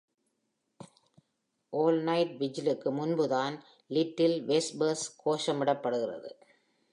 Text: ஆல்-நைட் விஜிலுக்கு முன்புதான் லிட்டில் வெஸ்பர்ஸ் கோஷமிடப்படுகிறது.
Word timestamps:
ஆல்-நைட் 1.73 2.33
விஜிலுக்கு 2.39 2.89
முன்புதான் 2.91 3.55
லிட்டில் 3.87 4.37
வெஸ்பர்ஸ் 4.45 5.05
கோஷமிடப்படுகிறது. 5.25 6.31